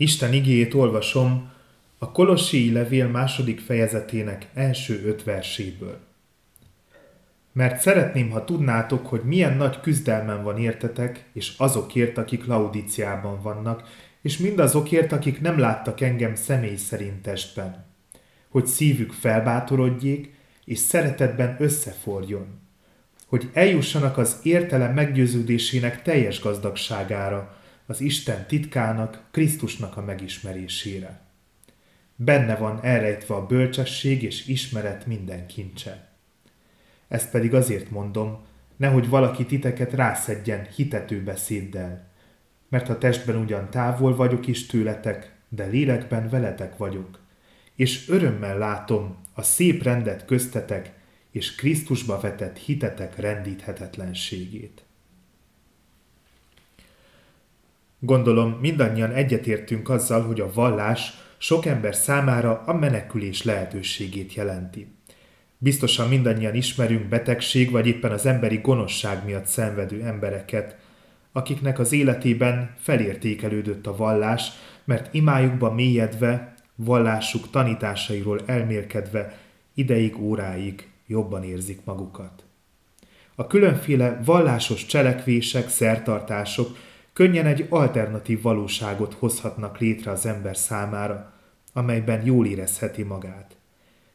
[0.00, 1.50] Isten igéjét olvasom
[1.98, 5.98] a Kolossii levél második fejezetének első öt verséből.
[7.52, 13.88] Mert szeretném, ha tudnátok, hogy milyen nagy küzdelmen van értetek, és azokért, akik Laudiciában vannak,
[14.22, 17.84] és mindazokért, akik nem láttak engem személy szerint testben.
[18.48, 22.46] Hogy szívük felbátorodjék, és szeretetben összeforjon.
[23.26, 27.59] Hogy eljussanak az értelem meggyőződésének teljes gazdagságára,
[27.90, 31.20] az Isten titkának, Krisztusnak a megismerésére.
[32.16, 36.08] Benne van elrejtve a bölcsesség és ismeret minden kincse.
[37.08, 38.44] Ezt pedig azért mondom,
[38.76, 42.08] nehogy valaki titeket rászedjen hitető beszéddel,
[42.68, 47.18] mert a testben ugyan távol vagyok is tőletek, de lélekben veletek vagyok,
[47.74, 50.92] és örömmel látom a szép rendet köztetek,
[51.30, 54.84] és Krisztusba vetett hitetek rendíthetetlenségét.
[58.02, 64.86] Gondolom mindannyian egyetértünk azzal, hogy a vallás sok ember számára a menekülés lehetőségét jelenti.
[65.58, 70.76] Biztosan mindannyian ismerünk betegség vagy éppen az emberi gonoszság miatt szenvedő embereket,
[71.32, 74.50] akiknek az életében felértékelődött a vallás,
[74.84, 79.38] mert imájukba mélyedve, vallásuk tanításairól elmélkedve
[79.74, 82.44] ideig, óráig jobban érzik magukat.
[83.34, 86.76] A különféle vallásos cselekvések, szertartások
[87.20, 91.32] könnyen egy alternatív valóságot hozhatnak létre az ember számára,
[91.72, 93.56] amelyben jól érezheti magát.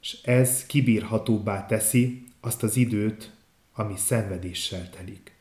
[0.01, 3.31] És ez kibírhatóbbá teszi azt az időt,
[3.73, 5.35] ami szenvedéssel telik.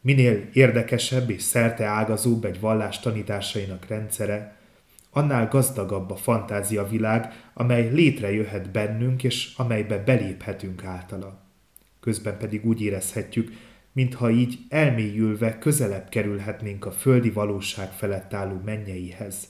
[0.00, 4.56] Minél érdekesebb és szerte ágazóbb egy vallás tanításainak rendszere,
[5.10, 11.40] annál gazdagabb a fantázia világ, amely létrejöhet bennünk, és amelybe beléphetünk általa.
[12.00, 13.52] Közben pedig úgy érezhetjük,
[13.98, 19.48] mintha így elmélyülve közelebb kerülhetnénk a földi valóság felett álló mennyeihez,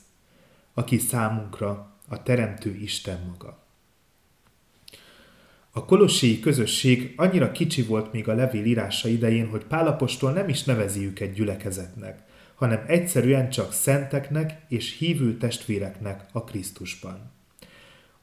[0.75, 3.63] aki számunkra a Teremtő Isten maga.
[5.71, 10.65] A kolosséi közösség annyira kicsi volt még a levél írása idején, hogy Pálapostól nem is
[10.65, 12.23] nevezi őket gyülekezetnek,
[12.55, 17.33] hanem egyszerűen csak szenteknek és hívő testvéreknek a Krisztusban.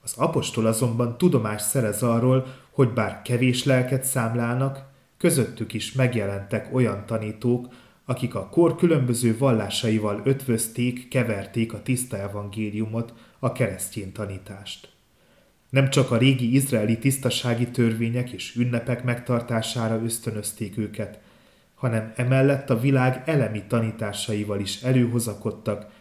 [0.01, 4.93] Az apostol azonban tudomást szerez arról, hogy bár kevés lelket számlálnak,
[5.25, 7.67] közöttük is megjelentek olyan tanítók,
[8.05, 14.89] akik a kor különböző vallásaival ötvözték, keverték a tiszta evangéliumot, a keresztény tanítást.
[15.69, 21.19] Nem csak a régi izraeli tisztasági törvények és ünnepek megtartására ösztönözték őket,
[21.75, 25.91] hanem emellett a világ elemi tanításaival is előhozakodtak,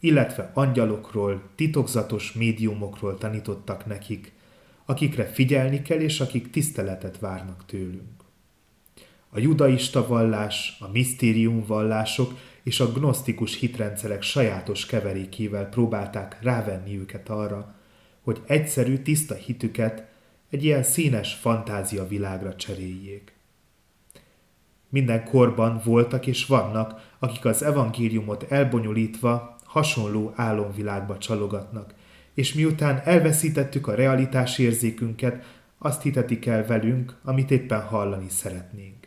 [0.00, 4.32] illetve angyalokról, titokzatos médiumokról tanítottak nekik,
[4.84, 8.21] akikre figyelni kell és akik tiszteletet várnak tőlünk.
[9.34, 12.32] A judaista vallás, a misztérium vallások
[12.62, 17.74] és a gnosztikus hitrendszerek sajátos keverékével próbálták rávenni őket arra,
[18.22, 20.08] hogy egyszerű, tiszta hitüket
[20.50, 23.32] egy ilyen színes fantázia világra cseréljék.
[24.88, 31.94] Minden korban voltak és vannak, akik az evangéliumot elbonyolítva hasonló álomvilágba csalogatnak,
[32.34, 35.44] és miután elveszítettük a realitás érzékünket,
[35.78, 39.01] azt hitetik el velünk, amit éppen hallani szeretnénk.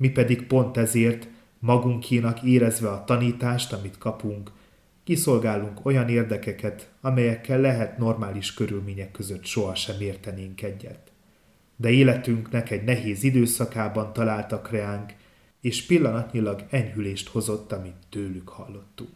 [0.00, 1.28] Mi pedig pont ezért,
[1.58, 4.50] magunkénak érezve a tanítást, amit kapunk,
[5.04, 11.12] kiszolgálunk olyan érdekeket, amelyekkel lehet normális körülmények között sohasem értenénk egyet.
[11.76, 15.12] De életünknek egy nehéz időszakában találtak reánk,
[15.60, 19.10] és pillanatnyilag enyhülést hozott, amit tőlük hallottunk.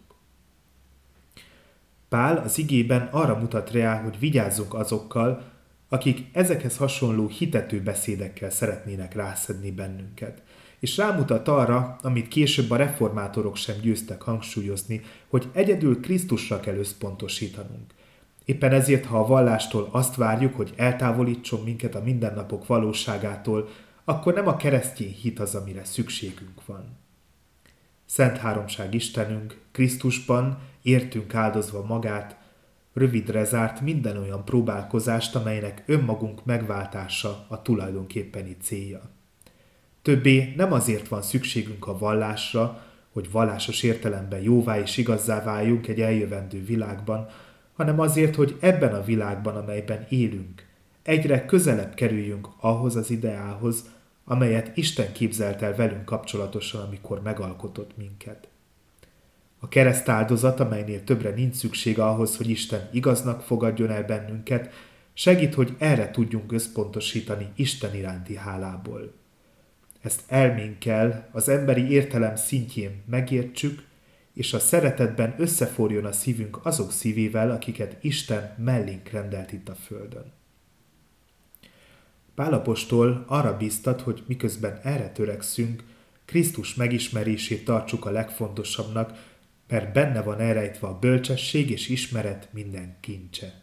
[2.09, 5.53] Pál az igében arra mutat rá, hogy vigyázzunk azokkal,
[5.89, 10.43] akik ezekhez hasonló hitető beszédekkel szeretnének rászedni bennünket,
[10.85, 17.95] és rámutat arra, amit később a reformátorok sem győztek hangsúlyozni, hogy egyedül Krisztusra kell összpontosítanunk.
[18.45, 23.69] Éppen ezért, ha a vallástól azt várjuk, hogy eltávolítson minket a mindennapok valóságától,
[24.05, 26.97] akkor nem a keresztény hit az, amire szükségünk van.
[28.05, 32.37] Szent Háromság Istenünk, Krisztusban értünk áldozva magát,
[32.93, 39.01] rövidre zárt minden olyan próbálkozást, amelynek önmagunk megváltása a tulajdonképpeni célja.
[40.05, 46.01] Többé nem azért van szükségünk a vallásra, hogy vallásos értelemben jóvá és igazzá váljunk egy
[46.01, 47.29] eljövendő világban,
[47.75, 50.67] hanem azért, hogy ebben a világban, amelyben élünk,
[51.03, 53.85] egyre közelebb kerüljünk ahhoz az ideához,
[54.25, 58.49] amelyet Isten képzelt el velünk kapcsolatosan, amikor megalkotott minket.
[59.59, 64.73] A kereszt áldozat, amelynél többre nincs szükség ahhoz, hogy Isten igaznak fogadjon el bennünket,
[65.13, 69.23] segít, hogy erre tudjunk összpontosítani Isten iránti hálából.
[70.05, 73.83] Ezt elménkkel az emberi értelem szintjén megértsük,
[74.35, 80.33] és a szeretetben összeforjon a szívünk azok szívével, akiket Isten mellénk rendelt itt a földön.
[82.35, 85.85] Pálapostól arra biztat, hogy miközben erre törekszünk,
[86.25, 89.33] Krisztus megismerését tartsuk a legfontosabbnak,
[89.69, 93.63] mert benne van elrejtve a bölcsesség és ismeret minden kincse.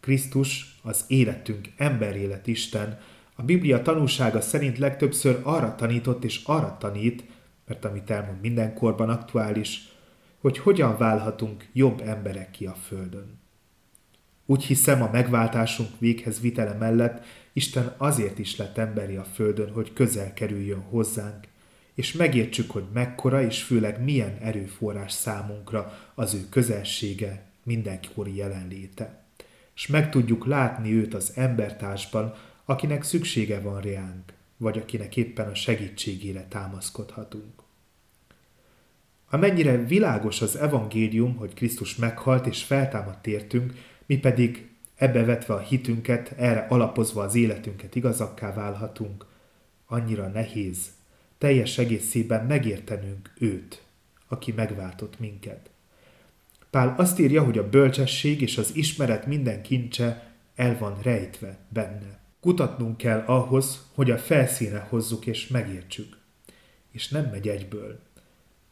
[0.00, 2.98] Krisztus, az életünk, emberélet Isten,
[3.36, 7.24] a Biblia tanúsága szerint legtöbbször arra tanított és arra tanít,
[7.66, 9.88] mert amit elmond mindenkorban aktuális,
[10.40, 13.38] hogy hogyan válhatunk jobb emberek ki a Földön.
[14.46, 19.92] Úgy hiszem, a megváltásunk véghez vitele mellett Isten azért is lett emberi a Földön, hogy
[19.92, 21.46] közel kerüljön hozzánk,
[21.94, 29.24] és megértsük, hogy mekkora és főleg milyen erőforrás számunkra az ő közelsége, mindenkori jelenléte.
[29.74, 32.34] És meg tudjuk látni őt az embertársban,
[32.66, 37.62] akinek szüksége van reánk, vagy akinek éppen a segítségére támaszkodhatunk.
[39.30, 43.72] Amennyire világos az evangélium, hogy Krisztus meghalt és feltámadt értünk,
[44.06, 49.26] mi pedig ebbe vetve a hitünket, erre alapozva az életünket igazakká válhatunk,
[49.86, 50.78] annyira nehéz,
[51.38, 53.82] teljes egészében megértenünk őt,
[54.28, 55.70] aki megváltott minket.
[56.70, 62.25] Pál azt írja, hogy a bölcsesség és az ismeret minden kincse el van rejtve benne.
[62.46, 66.16] Kutatnunk kell ahhoz, hogy a felszíne hozzuk és megértsük.
[66.90, 67.98] És nem megy egyből.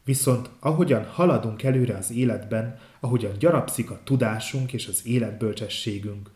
[0.04, 6.30] Viszont ahogyan haladunk előre az életben, ahogyan gyarapszik a tudásunk és az életbölcsességünk,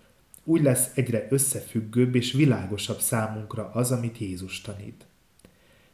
[0.44, 5.06] úgy lesz egyre összefüggőbb és világosabb számunkra az, amit Jézus tanít.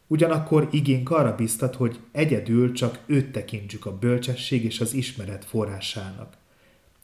[0.07, 6.37] Ugyanakkor igénk arra biztat, hogy egyedül csak őt tekintsük a bölcsesség és az ismeret forrásának.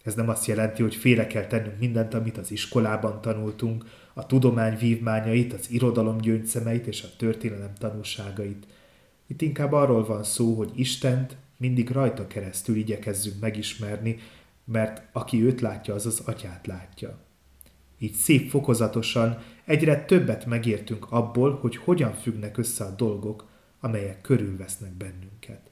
[0.03, 3.85] Ez nem azt jelenti, hogy félre kell tennünk mindent, amit az iskolában tanultunk,
[4.15, 8.67] a tudomány vívmányait, az irodalom gyöngyszemeit és a történelem tanúságait.
[9.27, 14.19] Itt inkább arról van szó, hogy Istent mindig rajta keresztül igyekezzünk megismerni,
[14.65, 17.19] mert aki őt látja, az az atyát látja.
[17.99, 23.49] Így szép fokozatosan egyre többet megértünk abból, hogy hogyan függnek össze a dolgok,
[23.81, 25.71] amelyek körülvesznek bennünket.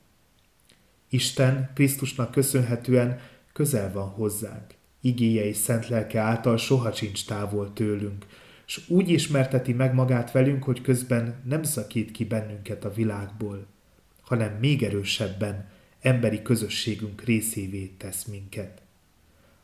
[1.08, 3.20] Isten Krisztusnak köszönhetően
[3.52, 8.26] közel van hozzánk, igéje és szent lelke által soha sincs távol tőlünk,
[8.66, 13.66] és úgy ismerteti meg magát velünk, hogy közben nem szakít ki bennünket a világból,
[14.20, 15.68] hanem még erősebben
[16.00, 18.82] emberi közösségünk részévé tesz minket.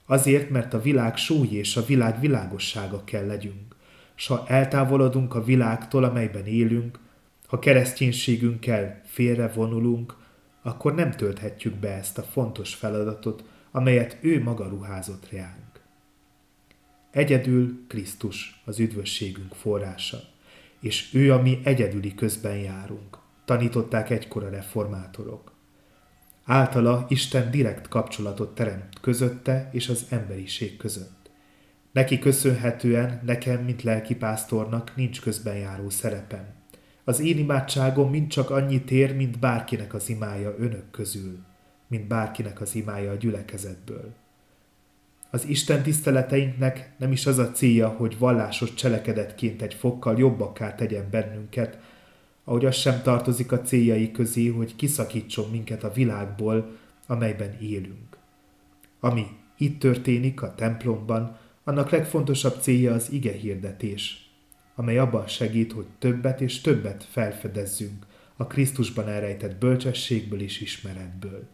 [0.06, 3.76] Azért, mert a világ súly és a világ világossága kell legyünk,
[4.14, 6.98] s ha eltávolodunk a világtól, amelyben élünk,
[7.46, 10.16] ha kereszténységünkkel félre vonulunk,
[10.62, 13.44] akkor nem tölthetjük be ezt a fontos feladatot,
[13.76, 15.80] amelyet ő maga ruházott reánk.
[17.10, 20.18] Egyedül Krisztus az üdvösségünk forrása,
[20.80, 25.52] és ő a mi egyedüli közben járunk, tanították egykor a reformátorok.
[26.44, 31.30] Általa Isten direkt kapcsolatot teremt közötte és az emberiség között.
[31.92, 36.46] Neki köszönhetően nekem, mint lelkipásztornak nincs közbenjáró szerepem.
[37.04, 41.38] Az én imádságom mind csak annyi tér, mint bárkinek az imája önök közül,
[41.86, 44.14] mint bárkinek az imája a gyülekezetből.
[45.30, 51.08] Az Isten tiszteleteinknek nem is az a célja, hogy vallásos cselekedetként egy fokkal jobbakká tegyen
[51.10, 51.78] bennünket,
[52.44, 56.76] ahogy az sem tartozik a céljai közé, hogy kiszakítson minket a világból,
[57.06, 58.16] amelyben élünk.
[59.00, 59.26] Ami
[59.56, 64.30] itt történik a templomban, annak legfontosabb célja az ige hirdetés,
[64.74, 71.48] amely abban segít, hogy többet és többet felfedezzünk a Krisztusban elrejtett bölcsességből és ismeretből.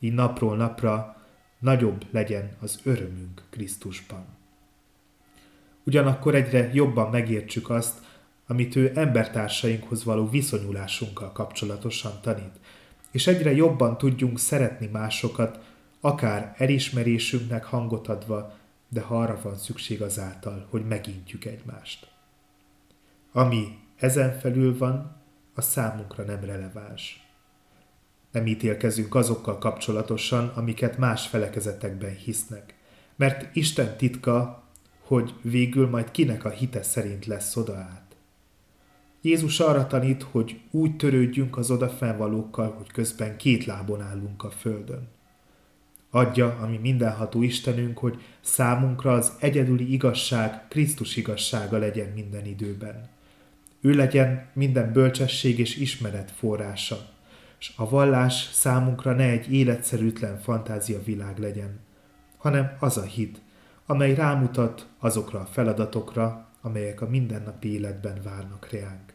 [0.00, 1.16] Így napról napra
[1.58, 4.24] nagyobb legyen az örömünk Krisztusban.
[5.84, 7.98] Ugyanakkor egyre jobban megértsük azt,
[8.46, 12.60] amit ő embertársainkhoz való viszonyulásunkkal kapcsolatosan tanít,
[13.10, 15.58] és egyre jobban tudjunk szeretni másokat,
[16.00, 22.08] akár elismerésünknek hangot adva, de ha arra van szükség azáltal, hogy megintjük egymást.
[23.32, 25.16] Ami ezen felül van,
[25.54, 27.29] a számunkra nem releváns.
[28.32, 32.74] Nem ítélkezünk azokkal kapcsolatosan, amiket más felekezetekben hisznek,
[33.16, 34.62] mert Isten titka,
[35.00, 38.16] hogy végül majd kinek a hite szerint lesz oda át.
[39.20, 45.08] Jézus arra tanít, hogy úgy törődjünk az odafennvalókkal, hogy közben két lábon állunk a földön.
[46.10, 53.08] Adja, ami mindenható Istenünk, hogy számunkra az egyedüli igazság Krisztus igazsága legyen minden időben.
[53.80, 57.08] Ő legyen minden bölcsesség és ismeret forrása,
[57.60, 61.80] és a vallás számunkra ne egy életszerűtlen fantázia világ legyen,
[62.36, 63.40] hanem az a hit,
[63.86, 69.12] amely rámutat azokra a feladatokra, amelyek a mindennapi életben várnak reánk,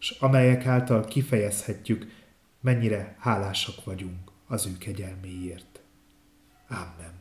[0.00, 2.06] és amelyek által kifejezhetjük,
[2.60, 5.80] mennyire hálásak vagyunk az ő kegyelméért.
[6.68, 7.19] Amen.